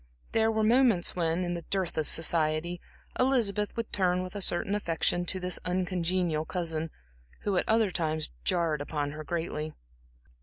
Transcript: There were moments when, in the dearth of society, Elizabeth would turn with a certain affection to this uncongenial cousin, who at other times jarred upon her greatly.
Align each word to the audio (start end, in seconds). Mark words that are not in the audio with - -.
There 0.31 0.49
were 0.51 0.63
moments 0.63 1.15
when, 1.15 1.43
in 1.43 1.53
the 1.53 1.61
dearth 1.61 1.95
of 1.95 2.07
society, 2.07 2.81
Elizabeth 3.19 3.77
would 3.77 3.93
turn 3.93 4.23
with 4.23 4.33
a 4.35 4.41
certain 4.41 4.73
affection 4.73 5.25
to 5.27 5.39
this 5.39 5.59
uncongenial 5.63 6.43
cousin, 6.43 6.89
who 7.41 7.55
at 7.55 7.69
other 7.69 7.91
times 7.91 8.31
jarred 8.43 8.81
upon 8.81 9.11
her 9.11 9.23
greatly. 9.23 9.73